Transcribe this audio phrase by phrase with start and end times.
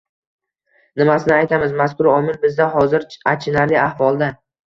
[1.01, 4.31] Nimasini aytamiz, mazkur omil bizda hozir achinarli ahvolda